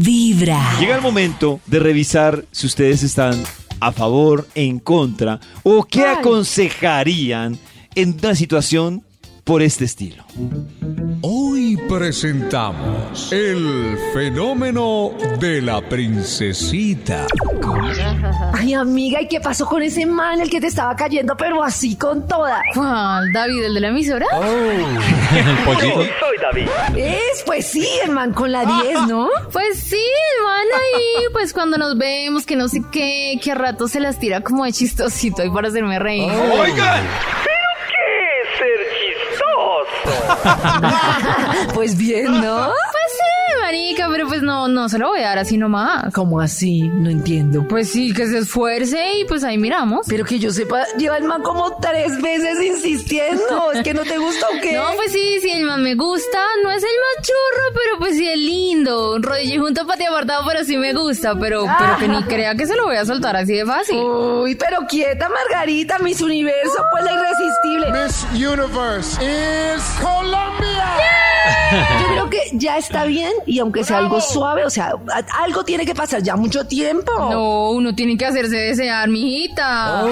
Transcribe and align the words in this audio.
Vibra. 0.00 0.78
Llega 0.80 0.96
el 0.96 1.02
momento 1.02 1.60
de 1.66 1.78
revisar 1.78 2.44
si 2.50 2.66
ustedes 2.66 3.02
están 3.02 3.42
a 3.80 3.92
favor, 3.92 4.48
en 4.54 4.78
contra 4.78 5.40
o 5.62 5.84
qué 5.84 6.06
aconsejarían 6.06 7.58
en 7.94 8.16
una 8.22 8.34
situación 8.34 9.02
por 9.44 9.62
este 9.62 9.84
estilo. 9.84 10.24
Hoy 11.74 11.80
presentamos 11.88 13.32
el 13.32 13.98
fenómeno 14.12 15.10
de 15.40 15.60
la 15.60 15.80
princesita. 15.80 17.26
Ay, 18.52 18.74
amiga, 18.74 19.20
¿y 19.20 19.26
qué 19.26 19.40
pasó 19.40 19.66
con 19.66 19.82
ese 19.82 20.06
man, 20.06 20.40
el 20.40 20.48
que 20.48 20.60
te 20.60 20.68
estaba 20.68 20.94
cayendo, 20.94 21.36
pero 21.36 21.64
así 21.64 21.96
con 21.96 22.28
toda? 22.28 22.62
¿Cuál? 22.74 23.32
¿David, 23.32 23.64
el 23.64 23.74
de 23.74 23.80
la 23.80 23.88
emisora? 23.88 24.26
Es, 26.96 27.42
pues 27.44 27.66
sí, 27.66 27.88
el 28.04 28.12
man 28.12 28.32
con 28.32 28.52
la 28.52 28.64
10, 28.82 29.08
¿no? 29.08 29.28
Pues 29.52 29.80
sí, 29.80 29.96
el 29.96 30.44
man 30.44 30.66
ahí, 30.74 31.24
pues 31.32 31.52
cuando 31.52 31.76
nos 31.76 31.98
vemos, 31.98 32.46
que 32.46 32.54
no 32.54 32.68
sé 32.68 32.82
qué, 32.92 33.40
que 33.42 33.50
a 33.50 33.54
ratos 33.56 33.90
se 33.92 34.00
las 34.00 34.20
tira 34.20 34.42
como 34.42 34.64
de 34.64 34.72
chistosito 34.72 35.42
ahí 35.42 35.50
para 35.50 35.68
hacerme 35.68 35.98
reír. 35.98 36.30
Oigan, 36.30 37.02
Pues 41.74 41.96
bien, 41.96 42.26
¿no? 42.32 42.56
Pues 42.66 43.12
sí, 43.12 43.60
marica, 43.62 44.08
pero 44.10 44.28
pues 44.28 44.42
no, 44.42 44.68
no 44.68 44.88
se 44.88 44.98
lo 44.98 45.08
voy 45.08 45.20
a 45.20 45.28
dar 45.28 45.38
así 45.38 45.56
nomás. 45.56 46.12
¿Cómo 46.12 46.40
así? 46.40 46.82
No 46.88 47.10
entiendo. 47.10 47.66
Pues 47.66 47.90
sí, 47.90 48.12
que 48.12 48.26
se 48.26 48.38
esfuerce 48.38 49.18
y 49.18 49.24
pues 49.24 49.44
ahí 49.44 49.58
miramos. 49.58 50.06
Pero 50.08 50.24
que 50.24 50.38
yo 50.38 50.50
sepa, 50.50 50.84
lleva 50.98 51.16
el 51.16 51.24
man 51.24 51.42
como 51.42 51.76
tres 51.76 52.20
veces 52.22 52.60
insistiendo. 52.74 53.72
¿Es 53.72 53.82
que 53.82 53.94
no 53.94 54.02
te 54.02 54.18
gusta 54.18 54.46
o 54.48 54.60
qué? 54.60 54.72
No, 54.72 54.92
pues 54.96 55.12
sí, 55.12 55.38
sí, 55.40 55.50
el 55.50 55.64
man 55.64 55.82
me 55.82 55.94
gusta. 55.94 56.38
No 56.62 56.70
es 56.70 56.82
el 56.82 56.88
más 56.88 57.26
churro, 57.26 57.64
pero 57.74 57.98
pues 57.98 58.16
sí 58.16 58.28
es 58.28 58.38
lindo. 58.38 59.18
Rodilla 59.20 59.58
junto 59.60 59.86
patio 59.86 60.10
apartado, 60.10 60.44
pero 60.46 60.64
sí 60.64 60.76
me 60.76 60.92
gusta. 60.92 61.34
Pero, 61.38 61.66
pero 61.78 61.96
que 61.98 62.08
ni 62.08 62.22
crea 62.24 62.54
que 62.54 62.66
se 62.66 62.76
lo 62.76 62.84
voy 62.84 62.96
a 62.96 63.04
soltar 63.04 63.36
así 63.36 63.54
de 63.54 63.66
fácil. 63.66 63.98
Uy, 63.98 64.54
pero 64.54 64.86
quieta, 64.88 65.28
Margarita, 65.28 65.98
Miss 65.98 66.20
Universo, 66.20 66.84
pues 66.92 67.04
la 67.04 67.12
irresistible. 67.12 67.92
Miss 67.92 68.26
Universe 68.32 69.22
is 69.22 69.82
Colombia. 70.00 70.44
Yo 72.00 72.06
creo 72.08 72.30
que 72.30 72.40
ya 72.52 72.78
está 72.78 73.04
bien 73.04 73.32
y 73.46 73.58
aunque 73.58 73.84
sea 73.84 73.98
algo 73.98 74.20
suave, 74.20 74.64
o 74.64 74.70
sea, 74.70 74.94
algo 75.40 75.64
tiene 75.64 75.84
que 75.84 75.94
pasar 75.94 76.22
ya 76.22 76.36
mucho 76.36 76.66
tiempo. 76.66 77.12
No, 77.18 77.70
uno 77.70 77.94
tiene 77.94 78.16
que 78.16 78.26
hacerse 78.26 78.56
desear, 78.56 79.08
mijita. 79.08 80.04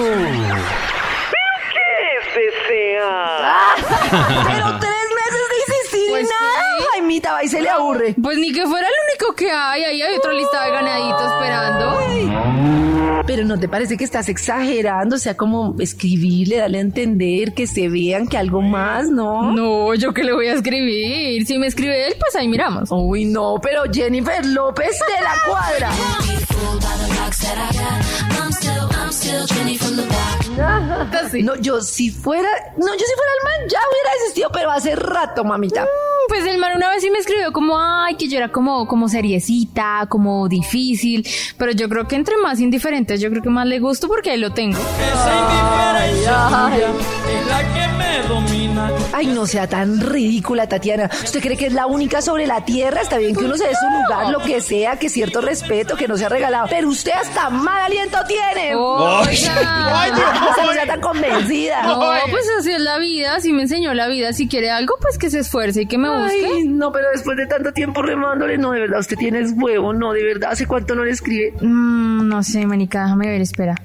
Pero 4.45 4.79
tres 4.79 5.07
meses 5.15 5.91
de 5.91 5.97
y 5.97 6.09
Pues 6.09 6.29
nada. 6.29 6.53
sí. 6.77 6.85
Ay, 6.95 7.01
mita, 7.01 7.33
va 7.33 7.43
y 7.43 7.47
se 7.47 7.61
le 7.61 7.69
aburre. 7.69 8.15
Pues 8.21 8.37
ni 8.37 8.51
que 8.51 8.65
fuera 8.65 8.87
el 8.87 8.93
único 9.09 9.35
que 9.35 9.51
hay. 9.51 9.83
Ahí 9.83 10.01
hay 10.01 10.15
otra 10.15 10.33
lista 10.33 10.63
de 10.65 10.71
ganaditos 10.71 11.31
esperando. 11.31 13.23
Pero 13.25 13.45
¿no 13.45 13.57
te 13.57 13.69
parece 13.69 13.95
que 13.95 14.03
estás 14.03 14.27
exagerando? 14.27 15.15
O 15.15 15.19
sea, 15.19 15.35
como 15.37 15.75
escribirle, 15.79 16.57
darle 16.57 16.79
a 16.79 16.81
entender, 16.81 17.53
que 17.53 17.67
se 17.67 17.87
vean 17.87 18.27
que 18.27 18.37
algo 18.37 18.61
más, 18.61 19.09
¿no? 19.09 19.51
No, 19.51 19.93
yo 19.95 20.13
qué 20.13 20.23
le 20.23 20.33
voy 20.33 20.47
a 20.47 20.53
escribir. 20.53 21.45
Si 21.45 21.57
me 21.57 21.67
escribe 21.67 22.07
él, 22.07 22.15
pues 22.19 22.35
ahí 22.35 22.47
miramos. 22.47 22.89
Uy, 22.91 23.25
no, 23.25 23.55
pero 23.61 23.83
Jennifer 23.91 24.45
López 24.45 24.99
de 24.99 25.23
la 25.23 25.35
cuadra. 25.47 25.89
No, 31.43 31.55
yo 31.55 31.81
si 31.81 32.11
fuera, 32.11 32.49
no, 32.77 32.87
yo 32.93 33.05
si 33.05 33.13
fuera 33.15 33.31
el 33.39 33.43
man 33.43 33.69
ya 33.69 33.79
hubiera 33.89 34.11
desistido, 34.19 34.49
pero 34.51 34.71
hace 34.71 34.95
rato, 34.95 35.43
mamita. 35.43 35.87
Pues 36.27 36.45
el 36.45 36.57
man 36.57 36.71
una 36.75 36.89
vez 36.89 37.01
sí 37.01 37.09
me 37.11 37.19
escribió 37.19 37.51
como, 37.51 37.79
ay, 37.79 38.15
que 38.15 38.27
yo 38.27 38.37
era 38.37 38.49
como, 38.49 38.87
como 38.87 39.09
seriecita, 39.09 40.05
como 40.09 40.47
difícil. 40.47 41.27
Pero 41.57 41.71
yo 41.71 41.89
creo 41.89 42.07
que 42.07 42.15
entre 42.15 42.37
más 42.37 42.59
indiferentes, 42.59 43.19
yo 43.21 43.29
creo 43.29 43.41
que 43.41 43.49
más 43.49 43.67
le 43.67 43.79
gusto 43.79 44.07
porque 44.07 44.31
ahí 44.31 44.37
lo 44.37 44.53
tengo. 44.53 44.79
Ay, 49.11 49.27
no 49.27 49.45
sea 49.45 49.67
tan 49.67 49.99
ridícula, 50.01 50.67
Tatiana. 50.67 51.09
¿Usted 51.23 51.41
cree 51.41 51.57
que 51.57 51.67
es 51.67 51.73
la 51.73 51.85
única 51.85 52.21
sobre 52.21 52.47
la 52.47 52.65
tierra? 52.65 53.01
Está 53.01 53.17
bien 53.17 53.35
que 53.35 53.45
uno 53.45 53.55
se 53.55 53.67
dé 53.67 53.75
su 53.75 53.85
lugar, 53.85 54.29
lo 54.31 54.39
que 54.39 54.61
sea, 54.61 54.97
que 54.97 55.09
cierto 55.09 55.41
respeto, 55.41 55.95
que 55.95 56.07
no 56.07 56.17
sea 56.17 56.29
regalado. 56.29 56.67
Pero 56.69 56.89
usted 56.89 57.11
hasta 57.11 57.49
mal 57.49 57.83
aliento 57.83 58.17
tiene. 58.27 58.75
Oiga. 58.75 59.27
O 59.27 60.55
sea, 60.55 60.65
no 60.65 60.73
sea 60.73 60.85
tan 60.87 61.01
convencida. 61.01 61.83
No, 61.83 61.99
pues 62.29 62.45
así 62.59 62.71
es 62.71 62.81
la 62.81 62.97
vida. 62.97 63.39
Si 63.39 63.53
me 63.53 63.63
enseñó 63.63 63.93
la 63.93 64.07
vida, 64.07 64.33
si 64.33 64.47
quiere 64.47 64.71
algo, 64.71 64.95
pues 64.99 65.17
que 65.17 65.29
se 65.29 65.39
esfuerce 65.39 65.83
y 65.83 65.85
que 65.85 65.97
me 65.97 66.09
Ay, 66.15 66.67
no, 66.67 66.91
pero 66.91 67.07
después 67.11 67.37
de 67.37 67.47
tanto 67.47 67.71
tiempo 67.71 68.01
remándole, 68.01 68.57
no, 68.57 68.71
de 68.71 68.81
verdad, 68.81 68.99
usted 68.99 69.17
tiene 69.17 69.43
huevo, 69.49 69.93
no, 69.93 70.13
de 70.13 70.23
verdad, 70.23 70.51
¿hace 70.51 70.67
cuánto 70.67 70.95
no 70.95 71.03
le 71.03 71.11
escribe? 71.11 71.53
Mm, 71.61 72.27
no 72.27 72.43
sé, 72.43 72.65
manica, 72.65 73.03
déjame 73.03 73.27
ver, 73.27 73.41
espera. 73.41 73.75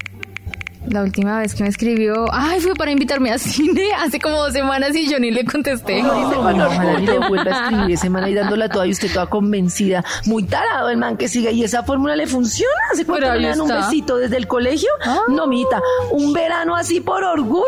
La 0.87 1.03
última 1.03 1.39
vez 1.39 1.53
que 1.53 1.63
me 1.63 1.69
escribió, 1.69 2.25
ay, 2.31 2.61
fue 2.61 2.73
para 2.73 2.89
invitarme 2.91 3.31
a 3.31 3.37
cine 3.37 3.89
hace 3.99 4.19
como 4.19 4.37
dos 4.37 4.53
semanas 4.53 4.95
y 4.95 5.09
yo 5.09 5.19
ni 5.19 5.29
le 5.29 5.43
contesté. 5.45 5.95
Ay, 5.95 6.01
no, 6.03 6.39
ojalá 6.39 6.99
ni 6.99 7.05
le 7.05 7.19
vuelva 7.27 7.51
a 7.51 7.63
escribir 7.63 7.91
ese 7.95 8.09
man 8.09 8.23
ahí 8.23 8.33
dándola 8.33 8.69
toda 8.69 8.87
y 8.87 8.91
usted 8.91 9.11
toda 9.11 9.27
convencida. 9.27 10.03
Muy 10.25 10.43
tarado 10.43 10.89
el 10.89 10.97
man 10.97 11.17
que 11.17 11.27
sigue. 11.27 11.51
¿Y 11.51 11.63
esa 11.63 11.83
fórmula 11.83 12.15
le 12.15 12.27
funciona? 12.27 12.71
¿Hace 12.93 13.05
cuánto 13.05 13.21
Pero 13.21 13.27
no 13.27 13.33
ahí 13.33 13.41
le 13.41 13.47
dan 13.49 13.61
un 13.61 13.67
besito 13.67 14.17
desde 14.17 14.37
el 14.37 14.47
colegio? 14.47 14.89
Ah. 15.05 15.19
No, 15.27 15.47
mita. 15.47 15.81
¿Un 16.11 16.33
verano 16.33 16.75
así 16.75 17.01
por 17.01 17.23
orgullo? 17.23 17.65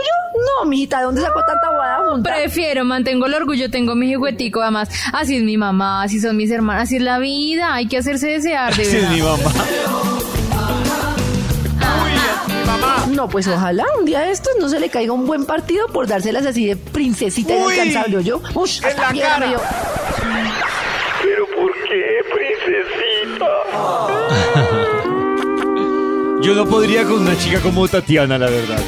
No, 0.60 0.66
mita. 0.66 1.00
¿De 1.00 1.04
dónde 1.04 1.22
sacó 1.22 1.42
tanta 1.46 1.70
guada 1.76 2.10
junta? 2.10 2.34
Prefiero, 2.34 2.86
mantengo 2.86 3.26
el 3.26 3.34
orgullo, 3.34 3.70
tengo 3.70 3.94
mi 3.94 4.14
juguetico, 4.16 4.62
además, 4.62 4.90
así 5.14 5.36
es 5.36 5.44
mi 5.44 5.58
mamá, 5.58 6.02
así 6.04 6.20
son 6.20 6.38
mis 6.38 6.50
hermanas, 6.50 6.84
así 6.84 6.96
es 6.96 7.02
la 7.04 7.20
vida, 7.20 7.74
hay 7.74 7.88
que 7.88 7.98
hacerse 7.98 8.28
desear, 8.30 8.76
de 8.76 8.82
Así 8.84 8.96
es 8.96 9.02
verdad. 9.02 9.12
mi 9.12 9.22
mamá. 9.22 9.52
No, 13.22 13.30
pues 13.30 13.48
ojalá 13.48 13.86
un 14.00 14.06
día 14.06 14.22
de 14.22 14.32
estos 14.32 14.52
no 14.60 14.68
se 14.68 14.80
le 14.80 14.90
caiga 14.90 15.14
un 15.14 15.28
buen 15.28 15.46
partido 15.46 15.86
por 15.90 16.08
dárselas 16.08 16.44
así 16.44 16.66
de 16.66 16.76
princesita 16.76 17.54
Uy. 17.54 17.76
inalcanzable, 17.76 18.24
yo. 18.24 18.42
Ush, 18.56 18.84
hasta 18.84 19.14
la 19.14 19.22
cara. 19.22 19.38
me 19.38 19.48
dio. 19.50 19.60
¿Pero 21.22 21.46
por 21.56 21.72
qué, 21.84 22.04
princesita? 22.34 23.46
Yo 26.42 26.56
no 26.56 26.66
podría 26.66 27.04
con 27.04 27.22
una 27.22 27.38
chica 27.38 27.60
como 27.60 27.88
Tatiana, 27.88 28.40
la 28.40 28.50
verdad. 28.50 28.80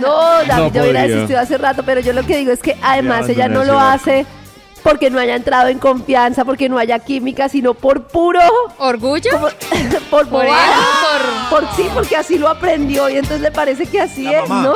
No, 0.00 0.44
David, 0.46 0.52
No 0.52 0.72
yo 0.72 0.82
hubiera 0.82 1.02
desistido 1.08 1.40
hace 1.40 1.58
rato, 1.58 1.82
pero 1.84 2.00
yo 2.00 2.12
lo 2.12 2.24
que 2.24 2.36
digo 2.36 2.52
es 2.52 2.60
que 2.60 2.76
además 2.80 3.26
Ya, 3.26 3.32
ella 3.32 3.48
no 3.48 3.64
lo 3.64 3.80
hace 3.80 4.20
hace 4.20 4.43
porque 4.84 5.10
no 5.10 5.18
haya 5.18 5.34
entrado 5.34 5.68
en 5.68 5.80
confianza, 5.80 6.44
porque 6.44 6.68
no 6.68 6.78
haya 6.78 7.00
química, 7.00 7.48
sino 7.48 7.74
por 7.74 8.06
puro, 8.06 8.38
¿Orgullo? 8.78 9.30
como- 9.32 9.48
por 10.10 10.28
Por 10.28 10.44
bobada. 10.44 10.76
eso, 10.76 11.50
Por 11.50 11.64
sí, 11.74 11.84
porque 11.92 12.14
así 12.16 12.38
lo 12.38 12.48
aprendió 12.48 13.08
y 13.08 13.14
entonces 13.14 13.40
le 13.40 13.50
parece 13.50 13.86
que 13.86 14.00
así 14.00 14.26
es, 14.26 14.48
¿no? 14.48 14.74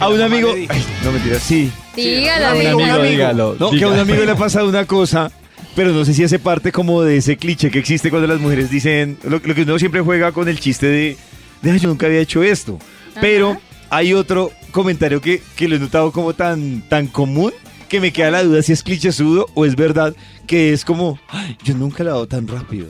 A 0.00 0.08
un 0.08 0.20
amigo. 0.20 0.50
Ay, 0.52 0.66
no 1.04 1.12
mentira, 1.12 1.38
sí. 1.38 1.70
Dígalo, 1.94 2.46
A 2.46 2.54
un 2.54 2.66
amigo, 2.82 3.02
dígalo, 3.02 3.56
No, 3.60 3.70
que 3.70 3.84
a 3.84 3.88
un 3.88 3.98
amigo 3.98 4.24
le 4.24 4.32
ha 4.32 4.36
pasado 4.36 4.68
una 4.68 4.86
cosa, 4.86 5.30
pero 5.76 5.90
no 5.92 6.04
sé 6.04 6.14
si 6.14 6.24
hace 6.24 6.38
parte 6.38 6.72
como 6.72 7.02
de 7.02 7.18
ese 7.18 7.36
cliché 7.36 7.70
que 7.70 7.78
existe 7.78 8.08
cuando 8.10 8.26
las 8.26 8.40
mujeres 8.40 8.70
dicen, 8.70 9.18
lo, 9.24 9.40
lo 9.44 9.54
que 9.54 9.62
uno 9.62 9.78
siempre 9.78 10.00
juega 10.00 10.32
con 10.32 10.48
el 10.48 10.58
chiste 10.58 10.86
de, 10.86 11.16
de 11.62 11.70
"Ay, 11.70 11.78
yo 11.78 11.88
nunca 11.88 12.06
había 12.06 12.20
hecho 12.20 12.42
esto. 12.42 12.78
Pero 13.20 13.56
hay 13.90 14.14
otro 14.14 14.52
comentario 14.70 15.20
que, 15.20 15.42
que 15.56 15.68
lo 15.68 15.76
he 15.76 15.78
notado 15.78 16.12
como 16.12 16.32
tan, 16.32 16.80
tan 16.88 17.06
común 17.08 17.52
que 17.90 18.00
me 18.00 18.12
queda 18.12 18.30
la 18.30 18.42
duda 18.42 18.62
si 18.62 18.72
es 18.72 18.82
clichésudo 18.82 19.48
o 19.54 19.66
es 19.66 19.76
verdad, 19.76 20.14
que 20.46 20.72
es 20.72 20.84
como, 20.86 21.18
"Ay, 21.28 21.58
yo 21.62 21.74
nunca 21.74 22.02
la 22.04 22.10
he 22.10 22.12
dado 22.14 22.26
tan 22.26 22.48
rápido. 22.48 22.88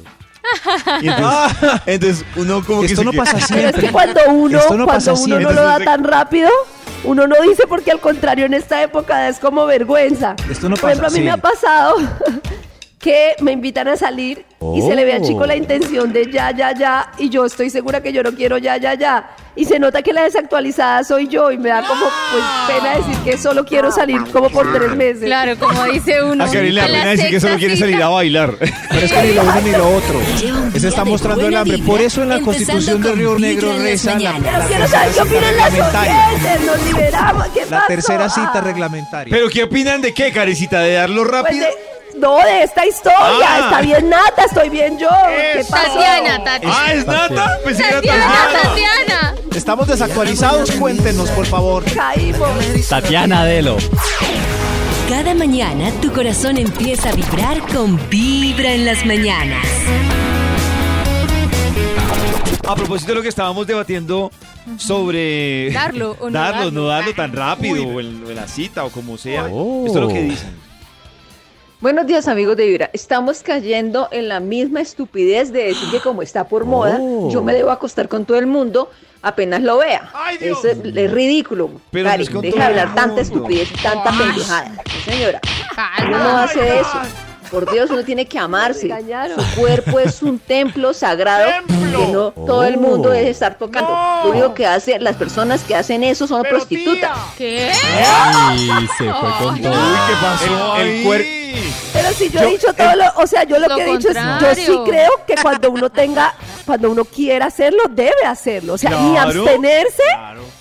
Y 1.02 1.08
entonces, 1.08 1.58
entonces 1.86 2.24
uno 2.36 2.64
como 2.64 2.80
que 2.80 2.86
Esto 2.86 3.02
no 3.04 3.12
pasa 3.12 3.32
Pero 3.36 3.42
es 3.42 3.46
siempre. 3.48 3.82
que 3.86 3.92
cuando 3.92 4.20
uno, 4.28 4.58
Esto 4.58 4.76
no 4.76 4.84
cuando 4.84 4.86
pasa 4.86 5.12
uno 5.12 5.24
siempre. 5.24 5.44
no 5.44 5.52
lo 5.52 5.62
da 5.62 5.78
tan 5.80 6.04
rápido, 6.04 6.48
uno 7.04 7.26
no 7.26 7.36
dice 7.42 7.64
porque 7.68 7.90
al 7.90 8.00
contrario 8.00 8.46
en 8.46 8.54
esta 8.54 8.82
época 8.82 9.28
es 9.28 9.38
como 9.38 9.64
vergüenza. 9.66 10.34
Esto 10.50 10.68
no 10.68 10.76
Por 10.76 10.90
ejemplo, 10.90 11.06
a 11.06 11.10
pasa, 11.10 11.18
mí 11.18 11.24
me 11.24 11.30
ha 11.30 11.36
pasado 11.36 11.96
que 12.98 13.34
me 13.40 13.52
invitan 13.52 13.88
a 13.88 13.96
salir 13.96 14.44
y 14.76 14.82
se 14.82 14.94
le 14.94 15.04
ve 15.04 15.14
al 15.14 15.22
chico 15.22 15.40
Oh. 15.42 15.46
la 15.46 15.56
intención 15.56 16.12
de 16.12 16.30
ya, 16.30 16.50
ya, 16.50 16.72
ya, 16.74 17.12
y 17.18 17.28
yo 17.30 17.46
estoy 17.46 17.70
segura 17.70 18.02
que 18.02 18.12
yo 18.12 18.22
no 18.22 18.32
quiero 18.34 18.58
ya, 18.58 18.76
ya, 18.76 18.94
ya. 18.94 19.30
Y 19.56 19.64
se 19.64 19.78
nota 19.80 20.00
que 20.02 20.12
la 20.12 20.22
desactualizada 20.22 21.02
soy 21.04 21.26
yo 21.28 21.50
y 21.50 21.58
me 21.58 21.68
da 21.70 21.82
como 21.86 22.00
pues 22.32 22.44
pena 22.68 22.96
decir 22.96 23.16
que 23.24 23.36
solo 23.36 23.64
quiero 23.64 23.90
salir 23.90 24.18
como 24.32 24.48
por 24.48 24.72
tres 24.72 24.94
meses. 24.96 25.24
Claro, 25.24 25.58
como 25.58 25.84
dice 25.84 26.22
uno. 26.22 26.44
A 26.44 26.48
Karin 26.50 26.74
le 26.74 26.80
da 26.80 26.86
pena 26.86 27.10
decir 27.10 27.30
que 27.30 27.40
solo 27.40 27.56
quiere 27.56 27.76
salir 27.76 28.00
a 28.02 28.08
bailar. 28.08 28.54
Pero 28.90 29.06
es 29.06 29.12
que 29.12 29.22
ni 29.22 29.32
lo 29.34 29.42
uno 29.42 29.60
ni 29.60 29.70
lo 29.72 29.88
otro. 29.96 30.20
Día 30.72 30.88
está 30.88 31.04
mostrando 31.04 31.46
el 31.48 31.56
hambre. 31.56 31.78
Por 31.78 32.00
eso 32.00 32.22
en 32.22 32.28
la 32.28 32.40
constitución 32.40 33.02
de 33.02 33.12
Río 33.12 33.38
Negro 33.38 33.70
en 33.72 33.76
las 33.78 33.84
reza 33.84 34.18
la, 34.18 34.38
la 34.38 34.66
quiero 34.66 34.86
saber 34.88 35.10
qué 35.12 35.20
tercera 35.20 35.22
opinan 35.22 35.54
cita 35.54 35.56
las 35.56 35.72
reglamentaria. 35.72 36.26
oyentes, 36.28 36.66
nos 36.66 36.82
liberamos, 36.86 37.46
¿qué 37.48 37.66
La 37.70 37.86
tercera 37.86 38.28
cita 38.30 38.50
Ah. 38.54 38.60
reglamentaria. 38.60 39.30
¿Pero 39.36 39.48
qué 39.48 39.64
opinan 39.64 40.00
de 40.00 40.14
qué, 40.14 40.32
Carecita? 40.32 40.80
¿De 40.80 40.94
darlo 40.94 41.22
Pues 41.22 41.32
rápido? 41.42 41.66
De- 42.20 42.26
no, 42.26 42.36
de 42.38 42.62
esta 42.62 42.86
historia. 42.86 43.18
Ah. 43.46 43.60
Está 43.64 43.80
bien 43.80 44.08
Nata, 44.08 44.44
estoy 44.44 44.68
bien 44.68 44.98
yo. 44.98 45.08
¿Qué 45.54 45.64
pasó? 45.70 45.94
Tatiana, 45.94 46.44
Tatiana. 46.44 46.74
Ah, 46.78 46.92
¿es 46.92 47.06
Nata? 47.06 47.58
Era 47.64 47.90
Tatiana, 47.90 47.92
Tatiana. 47.92 48.62
Tatiana. 48.62 49.34
Estamos 49.54 49.86
desactualizados, 49.88 50.70
cuéntenos, 50.72 51.28
por 51.30 51.46
favor. 51.46 51.84
Caímos. 51.92 52.48
Tatiana 52.88 53.44
Delo. 53.44 53.76
Cada 55.08 55.34
mañana 55.34 55.90
tu 56.00 56.12
corazón 56.12 56.56
empieza 56.56 57.08
a 57.08 57.12
vibrar 57.12 57.58
con 57.72 57.98
Vibra 58.08 58.72
en 58.72 58.86
las 58.86 59.04
mañanas. 59.04 59.66
a 62.68 62.76
propósito 62.76 63.10
de 63.10 63.16
lo 63.16 63.22
que 63.22 63.28
estábamos 63.28 63.66
debatiendo 63.66 64.30
sobre... 64.78 65.72
Darlo 65.72 66.16
o 66.20 66.30
no 66.30 66.38
darlo, 66.38 66.58
darlo. 66.66 66.70
no 66.70 66.86
darlo 66.86 67.14
tan 67.14 67.32
rápido, 67.32 67.82
o 67.84 67.98
en, 68.00 68.24
o 68.24 68.30
en 68.30 68.36
la 68.36 68.46
cita, 68.46 68.84
o 68.84 68.90
como 68.90 69.18
sea. 69.18 69.46
Oh. 69.50 69.86
Esto 69.86 69.98
es 69.98 70.04
lo 70.04 70.08
que 70.08 70.22
dicen. 70.22 70.59
Buenos 71.80 72.06
días 72.06 72.28
amigos 72.28 72.56
de 72.58 72.66
Vibra. 72.66 72.90
Estamos 72.92 73.42
cayendo 73.42 74.08
en 74.10 74.28
la 74.28 74.38
misma 74.38 74.80
estupidez 74.82 75.50
de 75.50 75.64
decir 75.64 75.90
que 75.90 76.00
como 76.00 76.20
está 76.20 76.44
por 76.44 76.64
moda, 76.66 76.98
Oh. 77.00 77.30
yo 77.30 77.42
me 77.42 77.54
debo 77.54 77.70
acostar 77.70 78.06
con 78.08 78.26
todo 78.26 78.38
el 78.38 78.46
mundo 78.46 78.90
apenas 79.22 79.62
lo 79.62 79.78
vea. 79.78 80.10
¡Ay! 80.12 80.36
Eso 80.40 80.68
es, 80.68 80.76
es 80.84 81.10
ridículo. 81.10 81.70
Pero 81.90 82.10
Karen, 82.10 82.40
deja 82.42 82.58
de 82.58 82.64
hablar 82.64 82.94
tanta 82.94 83.22
estupidez 83.22 83.70
y 83.72 83.82
tanta 83.82 84.10
pendejada. 84.12 84.72
Sí, 85.04 85.10
señora. 85.10 85.40
Uno 86.06 86.18
no 86.18 86.38
hace 86.38 86.80
eso. 86.80 86.98
Por 87.50 87.68
Dios, 87.72 87.90
uno 87.90 88.04
tiene 88.04 88.26
que 88.26 88.38
amarse. 88.38 88.88
Su 89.34 89.60
cuerpo 89.60 89.98
es 89.98 90.22
un 90.22 90.38
templo 90.38 90.92
sagrado 90.94 91.50
que 91.66 92.12
no 92.12 92.30
todo 92.30 92.62
el 92.64 92.76
mundo 92.76 93.08
debe 93.10 93.30
estar 93.30 93.56
tocando. 93.58 93.90
No. 93.90 94.24
Lo 94.24 94.30
único 94.30 94.54
que 94.54 94.66
hace, 94.66 95.00
las 95.00 95.16
personas 95.16 95.64
que 95.64 95.74
hacen 95.74 96.04
eso 96.04 96.26
son 96.28 96.42
Pero, 96.42 96.56
prostitutas. 96.58 97.10
tía, 97.36 97.36
¿Qué? 97.36 97.72
Ay, 98.14 98.86
se 98.98 99.04
fue 99.12 99.30
con 99.40 99.60
todo. 99.62 99.72
Uy, 99.72 99.98
¿qué 100.06 100.14
pasó 100.22 100.76
El- 100.76 100.88
el 100.88 100.92
ahí? 100.94 101.02
Pero 101.92 102.08
si 102.12 102.30
yo, 102.30 102.40
he 102.40 102.46
dicho 102.52 102.72
todo 102.72 102.94
lo, 102.96 103.04
o 103.22 103.26
sea, 103.26 103.44
yo 103.44 103.58
lo, 103.58 103.68
Lo 103.68 103.76
que 103.76 103.84
he 103.84 103.92
dicho 103.96 104.08
es, 104.10 104.16
yo 104.40 104.54
sí 104.54 104.78
creo 104.86 105.10
que 105.26 105.34
cuando 105.42 105.70
uno 105.70 105.90
tenga, 105.90 106.34
cuando 106.66 106.90
uno 106.90 107.04
quiera 107.04 107.46
hacerlo, 107.46 107.82
debe 107.90 108.24
hacerlo. 108.26 108.74
O 108.74 108.78
sea, 108.78 108.90
ni 108.90 109.10
Claro. 109.12 109.28
abstenerse, 109.28 110.02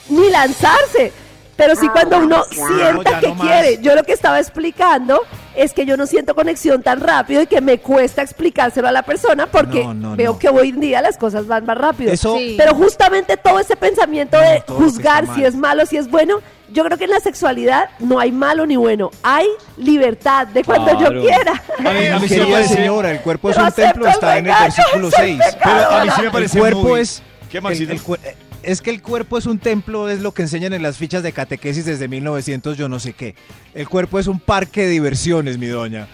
ni 0.09 0.29
lanzarse. 0.29 1.11
Pero 1.55 1.75
sí 1.75 1.89
cuando 1.89 2.19
uno 2.19 2.41
sienta 2.45 3.19
que 3.19 3.27
no 3.27 3.35
quiere. 3.37 3.79
Yo 3.81 3.93
lo 3.93 4.03
que 4.03 4.13
estaba 4.13 4.39
explicando 4.39 5.21
es 5.53 5.73
que 5.73 5.85
yo 5.85 5.97
no 5.97 6.07
siento 6.07 6.33
conexión 6.33 6.81
tan 6.83 7.01
rápido 7.01 7.41
y 7.41 7.47
que 7.47 7.59
me 7.59 7.79
cuesta 7.79 8.21
explicárselo 8.21 8.87
a 8.87 8.93
la 8.93 9.03
persona 9.03 9.45
porque 9.47 9.83
No, 9.83 9.93
no, 9.93 10.15
veo 10.15 10.31
no. 10.33 10.39
que 10.39 10.47
hoy 10.47 10.69
en 10.69 10.79
día 10.79 11.01
las 11.01 11.17
cosas 11.17 11.47
van 11.47 11.65
más 11.65 11.77
rápido. 11.77 12.13
Eso, 12.13 12.37
Sí. 12.37 12.55
Pero 12.57 12.75
justamente 12.75 13.35
todo 13.35 13.59
ese 13.59 13.75
pensamiento 13.75 14.39
de 14.39 14.63
juzgar 14.69 15.25
si 15.35 15.43
es 15.43 15.53
malo, 15.53 15.85
si 15.85 15.97
es 15.97 16.09
bueno, 16.09 16.39
yo 16.73 16.83
creo 16.83 16.97
que 16.97 17.05
en 17.05 17.09
la 17.11 17.19
sexualidad 17.19 17.89
no 17.99 18.19
hay 18.19 18.31
malo 18.31 18.65
ni 18.65 18.75
bueno, 18.75 19.11
hay 19.23 19.47
libertad 19.77 20.47
de 20.47 20.63
cuando 20.63 20.97
Claro. 20.97 21.15
yo 21.15 21.21
quiera. 21.21 21.63
A 21.77 21.81
mí, 21.93 22.07
a 22.07 22.19
mí 22.19 22.27
sí 22.27 22.37
me 22.39 22.45
parece... 22.47 22.73
señora, 22.75 23.11
el 23.11 23.21
cuerpo 23.21 23.49
es 23.49 23.57
un 23.57 23.71
templo, 23.71 24.07
está 24.07 24.37
el 24.37 24.45
en 24.47 24.51
el 24.53 24.59
versículo 24.61 25.07
es 25.09 25.13
el 25.19 25.25
6. 25.39 25.53
pecado. 25.53 25.59
Pero 25.87 25.89
a 25.99 26.03
mí 26.05 26.11
sí 26.15 26.19
me 26.21 26.25
El 26.27 26.31
parece 26.31 26.59
cuerpo 26.59 26.81
muy- 26.83 26.99
es... 27.01 27.23
¿Qué, 27.51 27.57
el- 27.57 27.63
Maxito? 27.63 27.91
el 27.91 28.01
cuer- 28.03 28.35
es 28.61 28.81
que 28.81 28.89
el 28.89 29.01
cuerpo 29.01 29.37
es 29.37 29.45
un 29.45 29.57
templo, 29.57 30.09
es 30.09 30.19
lo 30.19 30.33
que 30.33 30.41
enseñan 30.41 30.73
en 30.73 30.83
las 30.83 30.97
fichas 30.97 31.23
de 31.23 31.31
catequesis 31.31 31.85
desde 31.85 32.07
1900, 32.09 32.77
yo 32.77 32.89
no 32.89 32.99
sé 32.99 33.13
qué. 33.13 33.33
El 33.73 33.87
cuerpo 33.87 34.19
es 34.19 34.27
un 34.27 34.39
parque 34.39 34.81
de 34.83 34.89
diversiones, 34.89 35.57
mi 35.57 35.67
doña. 35.67 36.07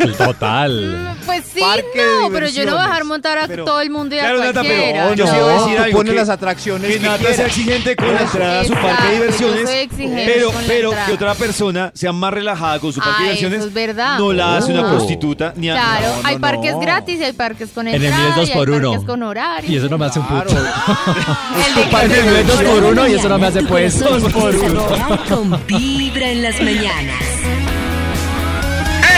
Total. 0.18 1.16
Pues 1.26 1.44
sí, 1.52 1.60
Parque 1.60 1.84
de 2.02 2.20
no, 2.22 2.30
pero 2.32 2.48
yo 2.48 2.64
no 2.66 2.72
voy 2.72 2.80
a 2.80 2.84
dejar 2.86 3.04
montar 3.04 3.38
a 3.38 3.46
Pero- 3.46 3.64
todo 3.64 3.80
el 3.80 3.90
mundo 3.90 4.14
y 4.14 4.18
a 4.18 4.22
Claro, 4.22 4.38
Nata, 4.38 4.62
pero 4.62 4.74
cualquiera. 4.74 5.14
yo 5.14 5.26
sí 5.26 5.32
no. 5.32 5.40
voy 5.44 5.50
a 5.50 5.54
decir 5.58 5.76
tú 5.76 5.82
algo, 5.82 5.96
pones 5.98 6.12
que- 6.12 6.18
las 6.18 6.28
atracciones 6.28 6.90
que 6.90 6.98
que 6.98 7.06
Nata 7.06 7.18
sea 7.18 7.26
quieras. 7.34 7.46
exigente 7.46 7.96
con 7.96 8.14
la 8.14 8.20
entrada 8.22 8.60
a 8.60 8.64
su 8.64 8.72
parque 8.72 8.86
de 8.88 8.92
Exacto, 8.94 9.12
diversiones, 9.14 9.60
yo 9.60 9.66
soy 9.66 9.76
exigente 9.78 10.32
pero, 10.34 10.46
con 10.52 10.62
la 10.62 10.68
pero 10.68 10.88
entrada. 10.88 11.06
que 11.06 11.12
otra 11.12 11.34
persona 11.34 11.92
sea 11.94 12.12
más 12.12 12.32
relajada 12.34 12.78
con 12.80 12.92
su 12.92 13.00
parque 13.00 13.14
Ah, 13.14 13.18
de 13.18 13.24
diversiones, 13.24 13.58
eso 13.60 13.68
es 13.68 13.74
verdad. 13.74 14.18
no 14.18 14.32
la 14.32 14.56
hace 14.56 14.72
una 14.72 14.82
Oh. 14.86 14.90
prostituta 14.90 15.52
ni 15.56 15.70
a 15.70 15.74
Claro, 15.74 16.06
No, 16.16 16.22
no, 16.22 16.28
hay 16.28 16.38
parques 16.38 16.72
no. 16.72 16.80
gratis 16.80 17.20
y 17.20 17.24
hay 17.24 17.32
parques 17.32 17.70
con 17.74 17.86
En 17.88 17.94
el 17.94 18.04
entrada. 18.04 18.22
mío 18.24 18.30
es 18.30 18.36
dos 18.36 18.48
y 18.48 18.52
hay 18.52 18.58
por 18.58 18.70
uno. 18.70 18.90
parques 18.90 19.06
con 19.06 19.22
horario. 19.22 19.70
Y 19.70 19.76
eso 19.76 19.88
no 19.88 19.98
me 19.98 20.06
hace 20.06 20.18
un 20.18 20.26
puto. 20.26 20.50
El 20.50 20.54
de 22.10 22.18
En 22.18 22.26
el 22.26 22.30
mío 22.30 22.36
es 22.40 22.46
dos 22.46 22.62
por 22.62 22.84
uno 22.84 23.06
y 23.08 23.14
eso 23.14 23.28
no 23.28 23.38
me 23.38 23.46
hace 23.46 23.62
pues 23.62 23.98
dos 24.00 24.22
por 24.32 24.54
uno. 24.54 24.86
Con 25.28 25.66
vibra 25.66 26.28
en 26.30 26.42
las 26.42 26.60
mañanas. 26.60 27.22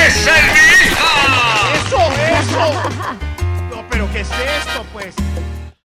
¡Esa 0.06 0.30
es 0.38 0.44
hija! 0.56 0.71
¡Eso, 0.82 1.98
eso! 2.40 2.82
No, 3.70 3.84
pero 3.88 4.10
¿qué 4.12 4.20
es 4.20 4.30
esto, 4.30 4.84
pues? 4.92 5.14